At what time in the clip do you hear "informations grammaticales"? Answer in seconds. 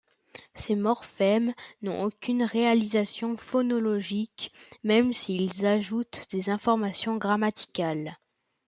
6.49-8.17